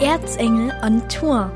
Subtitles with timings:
[0.00, 1.52] Erzengel on Tour.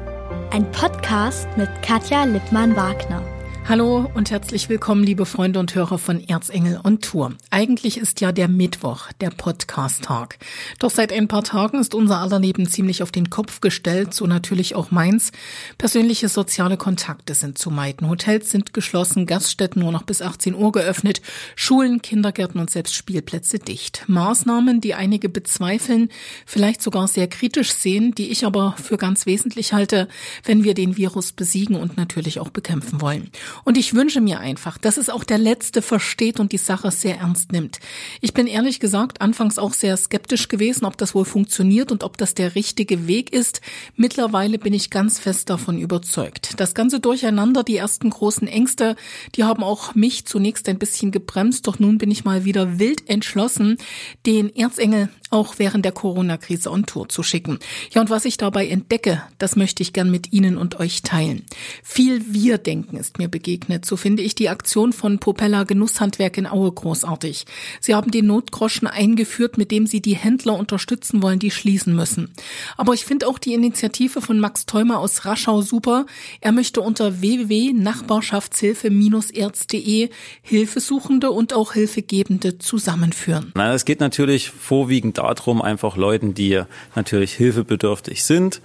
[0.50, 3.33] Ein Podcast mit Katja Lippmann-Wagner.
[3.66, 7.32] Hallo und herzlich willkommen, liebe Freunde und Hörer von Erzengel on Tour.
[7.48, 10.38] Eigentlich ist ja der Mittwoch der Podcast-Tag.
[10.78, 14.26] Doch seit ein paar Tagen ist unser aller Leben ziemlich auf den Kopf gestellt, so
[14.26, 15.32] natürlich auch meins.
[15.78, 18.10] Persönliche soziale Kontakte sind zu meiden.
[18.10, 21.22] Hotels sind geschlossen, Gaststätten nur noch bis 18 Uhr geöffnet,
[21.56, 24.04] Schulen, Kindergärten und selbst Spielplätze dicht.
[24.08, 26.10] Maßnahmen, die einige bezweifeln,
[26.44, 30.06] vielleicht sogar sehr kritisch sehen, die ich aber für ganz wesentlich halte,
[30.44, 33.30] wenn wir den Virus besiegen und natürlich auch bekämpfen wollen.
[33.62, 37.18] Und ich wünsche mir einfach, dass es auch der Letzte versteht und die Sache sehr
[37.18, 37.78] ernst nimmt.
[38.20, 42.16] Ich bin ehrlich gesagt anfangs auch sehr skeptisch gewesen, ob das wohl funktioniert und ob
[42.16, 43.60] das der richtige Weg ist.
[43.96, 46.54] Mittlerweile bin ich ganz fest davon überzeugt.
[46.58, 48.96] Das ganze Durcheinander, die ersten großen Ängste,
[49.34, 53.08] die haben auch mich zunächst ein bisschen gebremst, doch nun bin ich mal wieder wild
[53.08, 53.78] entschlossen,
[54.26, 57.58] den Erzengel auch während der Corona-Krise on Tour zu schicken.
[57.90, 61.44] Ja, und was ich dabei entdecke, das möchte ich gern mit Ihnen und euch teilen.
[61.82, 63.84] Viel Wir-Denken ist mir begegnet.
[63.84, 67.44] So finde ich die Aktion von Popella Genusshandwerk in Aue großartig.
[67.80, 72.32] Sie haben den Notgroschen eingeführt, mit dem Sie die Händler unterstützen wollen, die schließen müssen.
[72.76, 76.06] Aber ich finde auch die Initiative von Max Theumer aus Raschau super.
[76.40, 80.10] Er möchte unter www.nachbarschaftshilfe-erz.de
[80.42, 83.52] Hilfesuchende und auch Hilfegebende zusammenführen.
[83.54, 86.60] Na, es geht natürlich vorwiegend darum, einfach Leuten, die
[86.94, 88.60] natürlich hilfebedürftig sind,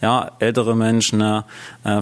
[0.00, 1.42] ja, ältere Menschen, äh,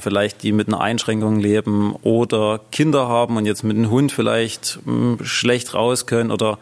[0.00, 4.80] vielleicht die mit einer Einschränkung leben oder Kinder haben und jetzt mit einem Hund vielleicht
[4.84, 6.58] mh, hm, schlecht raus können oder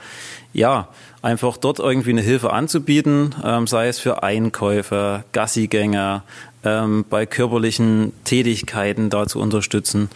[0.53, 0.89] ja,
[1.23, 6.23] einfach dort irgendwie eine Hilfe anzubieten, ähm, sei es für Einkäufe, Gassigänge,
[6.65, 10.11] ähm, bei körperlichen Tätigkeiten da zu unterstützen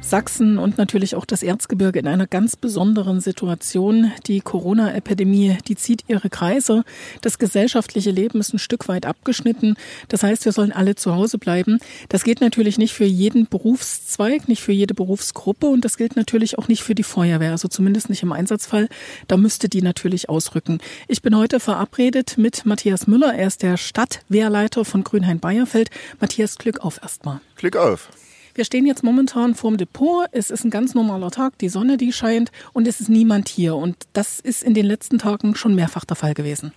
[0.01, 4.11] Sachsen und natürlich auch das Erzgebirge in einer ganz besonderen Situation.
[4.27, 6.85] Die Corona-Epidemie, die zieht ihre Kreise.
[7.21, 9.77] Das gesellschaftliche Leben ist ein Stück weit abgeschnitten.
[10.09, 11.79] Das heißt, wir sollen alle zu Hause bleiben.
[12.09, 16.59] Das gilt natürlich nicht für jeden Berufszweig, nicht für jede Berufsgruppe und das gilt natürlich
[16.59, 18.89] auch nicht für die Feuerwehr, also zumindest nicht im Einsatzfall.
[19.29, 20.79] Da müsste die natürlich ausrücken.
[21.07, 23.35] Ich bin heute verabredet mit Matthias Müller.
[23.35, 25.91] Er ist der Stadtwehrleiter von Grünhain-Bayerfeld.
[26.21, 27.41] Matthias, Glück auf erstmal.
[27.57, 28.09] Glück auf.
[28.55, 30.27] Wir stehen jetzt momentan vorm Depot.
[30.33, 33.77] Es ist ein ganz normaler Tag, die Sonne, die scheint und es ist niemand hier.
[33.77, 36.73] Und das ist in den letzten Tagen schon mehrfach der Fall gewesen.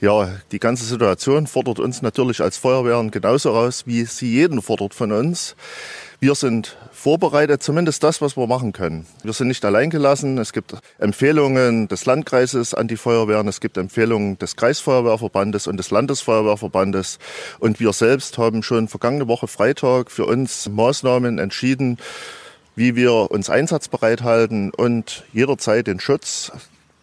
[0.00, 4.92] Ja, die ganze Situation fordert uns natürlich als Feuerwehren genauso raus, wie sie jeden fordert
[4.92, 5.56] von uns.
[6.18, 9.06] Wir sind vorbereitet, zumindest das, was wir machen können.
[9.22, 10.38] Wir sind nicht allein gelassen.
[10.38, 15.90] Es gibt Empfehlungen des Landkreises an die Feuerwehren, es gibt Empfehlungen des Kreisfeuerwehrverbandes und des
[15.90, 17.18] Landesfeuerwehrverbandes.
[17.58, 21.98] Und wir selbst haben schon vergangene Woche Freitag für uns Maßnahmen entschieden,
[22.76, 26.50] wie wir uns einsatzbereit halten und jederzeit den Schutz,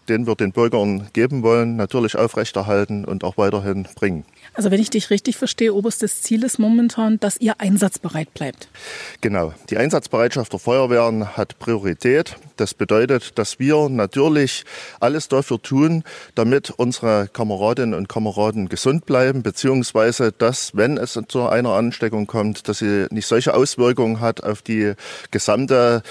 [0.09, 4.25] den wir den Bürgern geben wollen, natürlich aufrechterhalten und auch weiterhin bringen.
[4.53, 8.67] Also wenn ich dich richtig verstehe, oberstes Ziel ist momentan, dass ihr einsatzbereit bleibt.
[9.21, 9.53] Genau.
[9.69, 12.35] Die Einsatzbereitschaft der Feuerwehren hat Priorität.
[12.57, 14.63] Das bedeutet, dass wir natürlich
[14.99, 16.03] alles dafür tun,
[16.35, 22.67] damit unsere Kameradinnen und Kameraden gesund bleiben, beziehungsweise dass, wenn es zu einer Ansteckung kommt,
[22.67, 24.93] dass sie nicht solche Auswirkungen hat auf die
[25.31, 26.03] gesamte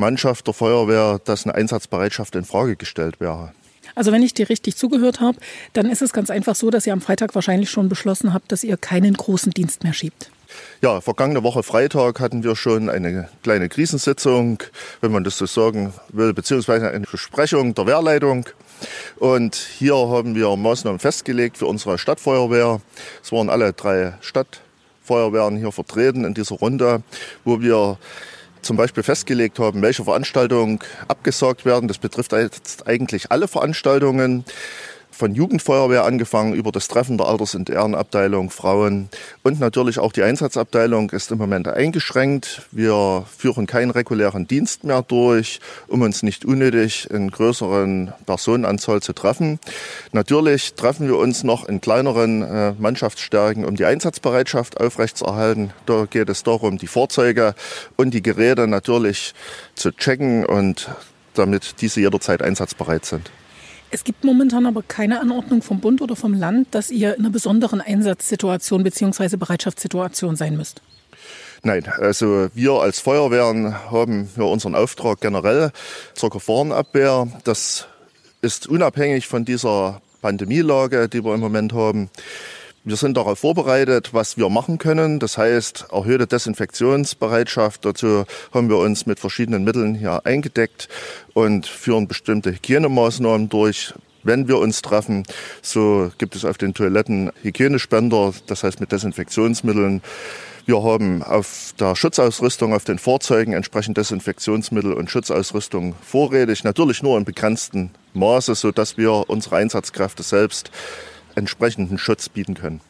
[0.00, 3.52] Mannschaft der Feuerwehr, dass eine Einsatzbereitschaft in Frage gestellt wäre.
[3.94, 5.38] Also wenn ich dir richtig zugehört habe,
[5.72, 8.64] dann ist es ganz einfach so, dass ihr am Freitag wahrscheinlich schon beschlossen habt, dass
[8.64, 10.30] ihr keinen großen Dienst mehr schiebt.
[10.82, 14.62] Ja, vergangene Woche Freitag hatten wir schon eine kleine Krisensitzung,
[15.00, 18.46] wenn man das so sagen will, beziehungsweise eine Besprechung der Wehrleitung.
[19.16, 22.80] Und hier haben wir Maßnahmen festgelegt für unsere Stadtfeuerwehr.
[23.22, 27.02] Es waren alle drei Stadtfeuerwehren hier vertreten in dieser Runde,
[27.44, 27.98] wo wir
[28.62, 30.78] zum Beispiel festgelegt haben, welche Veranstaltungen
[31.08, 31.88] abgesagt werden.
[31.88, 34.44] Das betrifft jetzt eigentlich alle Veranstaltungen
[35.20, 39.10] von Jugendfeuerwehr angefangen über das Treffen der Alters- und Ehrenabteilung, Frauen
[39.42, 42.62] und natürlich auch die Einsatzabteilung ist im Moment eingeschränkt.
[42.72, 49.12] Wir führen keinen regulären Dienst mehr durch, um uns nicht unnötig in größeren Personenanzahl zu
[49.12, 49.60] treffen.
[50.12, 55.74] Natürlich treffen wir uns noch in kleineren äh, Mannschaftsstärken, um die Einsatzbereitschaft aufrechtzuerhalten.
[55.84, 57.54] Da geht es darum, die Fahrzeuge
[57.96, 59.34] und die Geräte natürlich
[59.74, 60.88] zu checken und
[61.34, 63.30] damit diese jederzeit einsatzbereit sind.
[63.92, 67.30] Es gibt momentan aber keine Anordnung vom Bund oder vom Land, dass ihr in einer
[67.30, 69.36] besonderen Einsatzsituation bzw.
[69.36, 70.80] Bereitschaftssituation sein müsst.
[71.62, 75.72] Nein, also wir als Feuerwehren haben ja unseren Auftrag generell
[76.14, 77.28] zur Gefahrenabwehr.
[77.44, 77.86] Das
[78.40, 82.10] ist unabhängig von dieser Pandemielage, die wir im Moment haben.
[82.82, 85.18] Wir sind darauf vorbereitet, was wir machen können.
[85.18, 87.84] Das heißt, erhöhte Desinfektionsbereitschaft.
[87.84, 88.24] Dazu
[88.54, 90.88] haben wir uns mit verschiedenen Mitteln hier eingedeckt
[91.34, 93.92] und führen bestimmte Hygienemaßnahmen durch.
[94.22, 95.24] Wenn wir uns treffen,
[95.60, 100.00] so gibt es auf den Toiletten Hygienespender, das heißt mit Desinfektionsmitteln.
[100.64, 107.18] Wir haben auf der Schutzausrüstung auf den Fahrzeugen entsprechend Desinfektionsmittel und Schutzausrüstung vorrätig, natürlich nur
[107.18, 110.70] in begrenztem Maße, so dass wir unsere Einsatzkräfte selbst
[111.34, 112.80] entsprechenden Schutz bieten können.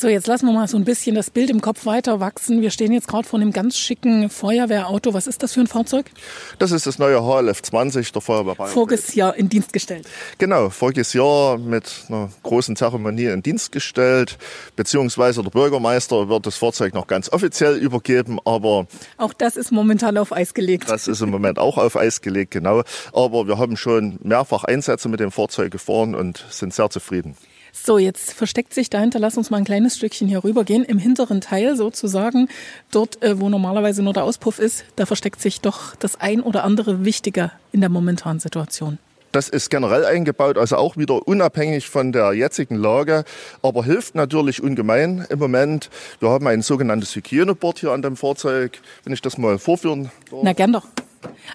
[0.00, 2.62] So, jetzt lassen wir mal so ein bisschen das Bild im Kopf weiter wachsen.
[2.62, 5.12] Wir stehen jetzt gerade vor einem ganz schicken Feuerwehrauto.
[5.12, 6.12] Was ist das für ein Fahrzeug?
[6.60, 8.70] Das ist das neue HLF 20 der Feuerwehr Bayern.
[8.70, 10.06] Voriges Jahr in Dienst gestellt.
[10.38, 14.38] Genau, voriges Jahr mit einer großen Zeremonie in Dienst gestellt.
[14.76, 18.86] Beziehungsweise der Bürgermeister wird das Fahrzeug noch ganz offiziell übergeben, aber.
[19.16, 20.88] Auch das ist momentan auf Eis gelegt.
[20.88, 22.84] Das ist im Moment auch auf Eis gelegt, genau.
[23.12, 27.36] Aber wir haben schon mehrfach Einsätze mit dem Fahrzeug gefahren und sind sehr zufrieden.
[27.84, 30.84] So, jetzt versteckt sich dahinter, lass uns mal ein kleines Stückchen hier rübergehen.
[30.84, 32.48] Im hinteren Teil sozusagen,
[32.90, 36.64] dort, äh, wo normalerweise nur der Auspuff ist, da versteckt sich doch das ein oder
[36.64, 38.98] andere Wichtiger in der momentanen Situation.
[39.32, 43.24] Das ist generell eingebaut, also auch wieder unabhängig von der jetzigen Lage,
[43.62, 45.90] aber hilft natürlich ungemein im Moment.
[46.20, 48.80] Wir haben ein sogenanntes Hygieneboard hier an dem Fahrzeug.
[49.04, 50.40] Wenn ich das mal vorführen darf.
[50.42, 50.86] Na, gern doch.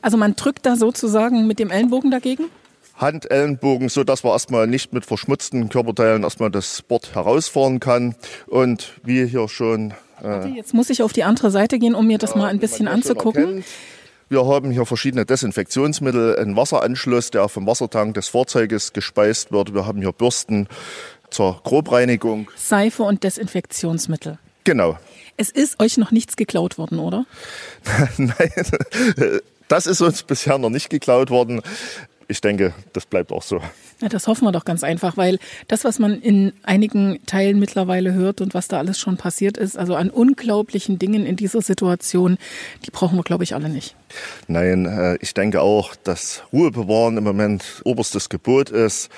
[0.01, 2.45] Also man drückt da sozusagen mit dem Ellenbogen dagegen?
[2.95, 8.15] Hand, Ellenbogen, so dass man erstmal nicht mit verschmutzten Körperteilen erstmal das Board herausfahren kann.
[8.47, 9.91] Und wie hier schon.
[10.21, 12.47] Äh, Warte, jetzt muss ich auf die andere Seite gehen, um mir das ja, mal
[12.47, 13.63] ein bisschen anzugucken.
[14.29, 19.73] Wir haben hier verschiedene Desinfektionsmittel, einen Wasseranschluss, der vom Wassertank des Fahrzeuges gespeist wird.
[19.73, 20.67] Wir haben hier Bürsten
[21.29, 22.49] zur Grobreinigung.
[22.55, 24.39] Seife und Desinfektionsmittel.
[24.63, 24.97] Genau.
[25.35, 27.25] Es ist euch noch nichts geklaut worden, oder?
[28.17, 28.51] Nein,
[29.67, 31.61] das ist uns bisher noch nicht geklaut worden
[32.33, 33.61] ich denke, das bleibt auch so.
[34.01, 35.37] Ja, das hoffen wir doch ganz einfach, weil
[35.67, 39.77] das, was man in einigen Teilen mittlerweile hört und was da alles schon passiert ist,
[39.77, 42.39] also an unglaublichen Dingen in dieser Situation,
[42.85, 43.95] die brauchen wir, glaube ich, alle nicht.
[44.47, 49.09] Nein, äh, ich denke auch, dass Ruhe bewahren im Moment oberstes Gebot ist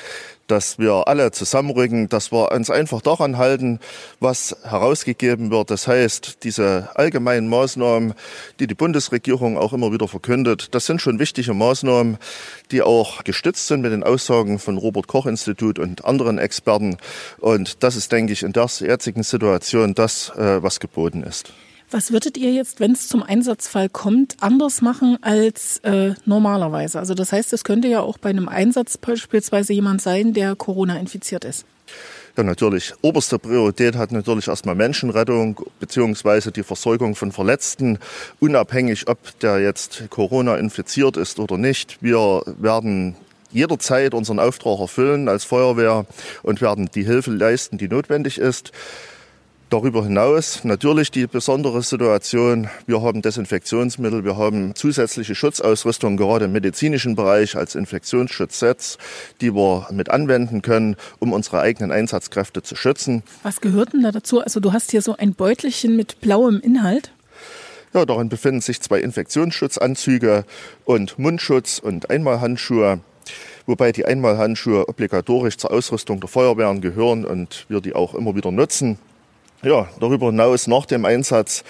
[0.47, 3.79] dass wir alle zusammenrücken, dass wir uns einfach daran halten,
[4.19, 5.71] was herausgegeben wird.
[5.71, 8.13] Das heißt, diese allgemeinen Maßnahmen,
[8.59, 12.17] die die Bundesregierung auch immer wieder verkündet, das sind schon wichtige Maßnahmen,
[12.71, 16.97] die auch gestützt sind mit den Aussagen von Robert Koch Institut und anderen Experten.
[17.39, 21.53] Und das ist, denke ich, in der jetzigen Situation das, äh, was geboten ist.
[21.91, 26.99] Was würdet ihr jetzt, wenn es zum Einsatzfall kommt, anders machen als äh, normalerweise?
[26.99, 30.97] Also das heißt, es könnte ja auch bei einem Einsatz beispielsweise jemand sein, der Corona
[30.97, 31.65] infiziert ist.
[32.37, 32.93] Ja, natürlich.
[33.01, 37.97] Oberste Priorität hat natürlich erstmal Menschenrettung beziehungsweise die Versorgung von Verletzten,
[38.39, 41.97] unabhängig ob der jetzt Corona infiziert ist oder nicht.
[42.01, 43.15] Wir werden
[43.51, 46.05] jederzeit unseren Auftrag erfüllen als Feuerwehr
[46.43, 48.73] und werden die Hilfe leisten, die notwendig ist.
[49.71, 52.69] Darüber hinaus natürlich die besondere Situation.
[52.85, 58.99] Wir haben Desinfektionsmittel, wir haben zusätzliche Schutzausrüstung, gerade im medizinischen Bereich als Infektionsschutzsets,
[59.41, 63.23] die wir mit anwenden können, um unsere eigenen Einsatzkräfte zu schützen.
[63.41, 64.39] Was gehört denn da dazu?
[64.39, 67.11] Also du hast hier so ein Beutelchen mit blauem Inhalt.
[67.95, 70.45] Ja, darin befinden sich zwei Infektionsschutzanzüge
[70.85, 72.99] und Mundschutz und Einmalhandschuhe
[73.67, 78.51] wobei die Einmalhandschuhe obligatorisch zur Ausrüstung der Feuerwehren gehören und wir die auch immer wieder
[78.51, 78.99] nutzen.
[79.65, 81.63] Ja, darüber hinaus nach dem Einsatz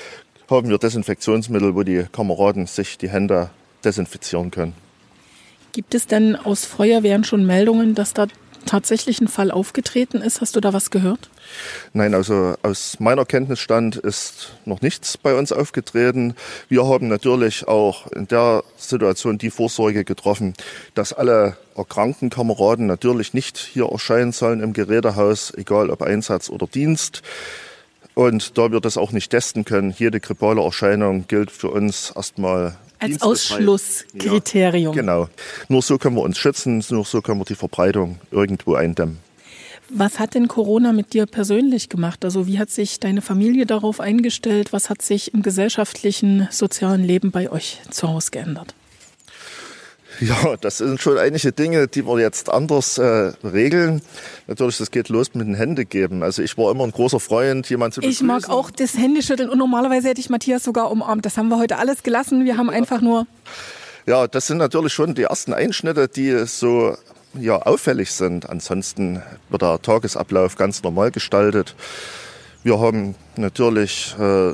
[0.50, 3.50] haben wir Desinfektionsmittel, wo die Kameraden sich die Hände
[3.86, 4.74] desinfizieren können.
[5.72, 8.28] Gibt es denn aus Feuerwehren schon Meldungen, dass da
[8.66, 10.42] tatsächlich ein Fall aufgetreten ist?
[10.42, 11.30] Hast du da was gehört?
[11.94, 16.36] Nein, also aus meiner Kenntnisstand ist noch nichts bei uns aufgetreten.
[16.68, 20.54] Wir haben natürlich auch in der Situation die Vorsorge getroffen,
[20.96, 26.68] dass alle erkrankten Kameraden natürlich nicht hier erscheinen sollen im Gerätehaus, egal ob Einsatz oder
[26.68, 27.22] Dienst.
[28.16, 32.78] Und da wir das auch nicht testen können, jede grippale Erscheinung gilt für uns erstmal
[33.00, 34.96] als Ausschlusskriterium.
[34.96, 35.30] Ja, genau.
[35.68, 39.20] Nur so können wir uns schützen, nur so können wir die Verbreitung irgendwo eindämmen.
[39.90, 42.26] Was hat denn Corona mit dir persönlich gemacht?
[42.26, 44.74] Also wie hat sich deine Familie darauf eingestellt?
[44.74, 48.74] Was hat sich im gesellschaftlichen, sozialen Leben bei euch zu Hause geändert?
[50.26, 54.02] Ja, das sind schon einige Dinge, die wir jetzt anders äh, regeln.
[54.48, 56.24] Natürlich, das geht los mit den Hände geben.
[56.24, 58.26] Also ich war immer ein großer Freund, jemand zu begrüßen.
[58.26, 61.26] Ich mag auch das Händeschütteln und normalerweise hätte ich Matthias sogar umarmt.
[61.26, 62.46] Das haben wir heute alles gelassen.
[62.46, 63.28] Wir haben einfach nur...
[64.08, 66.96] Ja, das sind natürlich schon die ersten Einschnitte, die so
[67.40, 68.50] ja, auffällig sind.
[68.50, 71.76] Ansonsten wird der Tagesablauf ganz normal gestaltet.
[72.64, 74.54] Wir haben natürlich äh,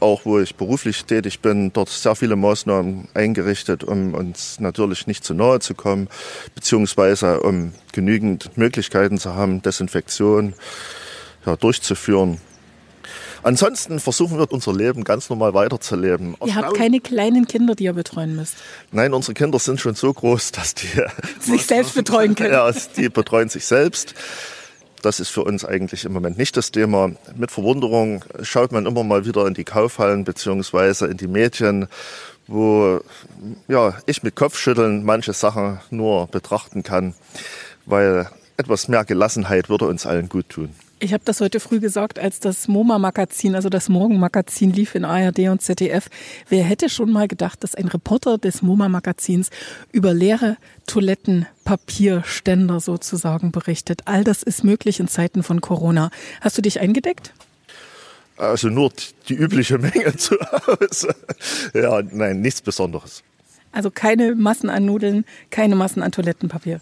[0.00, 5.24] auch wo ich beruflich tätig bin, dort sehr viele Maßnahmen eingerichtet, um uns natürlich nicht
[5.24, 6.08] zu nahe zu kommen,
[6.54, 10.54] beziehungsweise um genügend Möglichkeiten zu haben, Desinfektion
[11.46, 12.40] ja, durchzuführen.
[13.42, 16.36] Ansonsten versuchen wir unser Leben ganz normal weiterzuleben.
[16.44, 18.56] Ihr habt keine kleinen Kinder, die ihr betreuen müsst.
[18.90, 20.88] Nein, unsere Kinder sind schon so groß, dass die
[21.40, 22.52] sich selbst betreuen können.
[22.52, 24.14] Ja, die betreuen sich selbst.
[25.02, 27.12] Das ist für uns eigentlich im Moment nicht das Thema.
[27.36, 31.88] Mit Verwunderung schaut man immer mal wieder in die Kaufhallen beziehungsweise in die Medien,
[32.46, 33.00] wo
[33.68, 37.14] ja, ich mit Kopfschütteln manche Sachen nur betrachten kann,
[37.86, 40.74] weil etwas mehr Gelassenheit würde uns allen gut tun.
[41.00, 45.48] Ich habe das heute früh gesagt, als das MoMA-Magazin, also das Morgenmagazin lief in ARD
[45.48, 46.08] und ZDF.
[46.48, 49.50] Wer hätte schon mal gedacht, dass ein Reporter des MoMA-Magazins
[49.92, 50.56] über leere
[50.88, 54.02] Toilettenpapierständer sozusagen berichtet?
[54.06, 56.10] All das ist möglich in Zeiten von Corona.
[56.40, 57.32] Hast du dich eingedeckt?
[58.36, 58.92] Also nur
[59.28, 60.34] die übliche Menge zu
[60.66, 61.14] Hause.
[61.74, 63.22] Ja, nein, nichts Besonderes.
[63.70, 66.80] Also keine Massen an Nudeln, keine Massen an Toilettenpapier.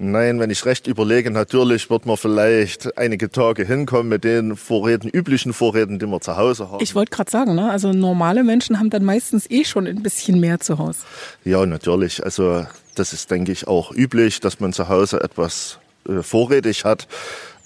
[0.00, 5.08] Nein, wenn ich recht überlege, natürlich wird man vielleicht einige Tage hinkommen mit den Vorräten,
[5.08, 6.82] üblichen Vorräten, die wir zu Hause haben.
[6.82, 7.68] Ich wollte gerade sagen, ne?
[7.68, 11.00] also normale Menschen haben dann meistens eh schon ein bisschen mehr zu Hause.
[11.44, 12.24] Ja, natürlich.
[12.24, 12.64] Also
[12.94, 15.78] das ist, denke ich, auch üblich, dass man zu Hause etwas
[16.08, 17.08] äh, vorrätig hat,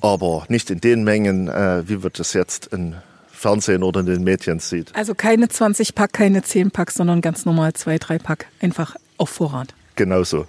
[0.00, 2.96] aber nicht in den Mengen, äh, wie wird das jetzt in
[3.30, 4.94] Fernsehen oder in den Medien sieht.
[4.94, 9.28] Also keine 20 Pack, keine 10 Pack, sondern ganz normal zwei, drei Pack, einfach auf
[9.28, 9.74] Vorrat.
[9.96, 10.46] Genau so.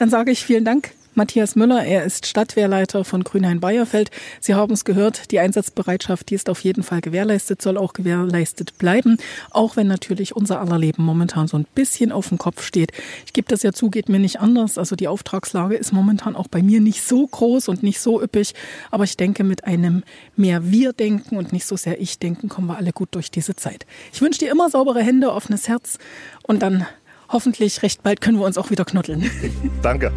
[0.00, 0.92] Dann sage ich vielen Dank.
[1.14, 4.10] Matthias Müller, er ist Stadtwehrleiter von Grünhain-Bayerfeld.
[4.40, 8.78] Sie haben es gehört, die Einsatzbereitschaft, die ist auf jeden Fall gewährleistet, soll auch gewährleistet
[8.78, 9.18] bleiben,
[9.50, 12.92] auch wenn natürlich unser aller Leben momentan so ein bisschen auf dem Kopf steht.
[13.26, 14.78] Ich gebe das ja zu, geht mir nicht anders.
[14.78, 18.54] Also die Auftragslage ist momentan auch bei mir nicht so groß und nicht so üppig,
[18.90, 20.02] aber ich denke, mit einem
[20.34, 23.84] mehr Wir-Denken und nicht so sehr Ich-Denken kommen wir alle gut durch diese Zeit.
[24.14, 25.98] Ich wünsche dir immer saubere Hände, offenes Herz
[26.42, 26.86] und dann
[27.30, 29.30] hoffentlich recht bald können wir uns auch wieder knuddeln.
[29.82, 30.12] Danke.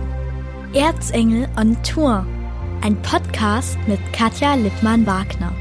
[0.73, 2.25] Erzengel on Tour.
[2.81, 5.53] Ein Podcast mit Katja Lippmann-Wagner.